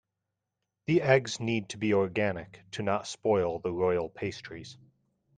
[0.87, 4.75] The eggs need to be organic to not spoil the royal pastries.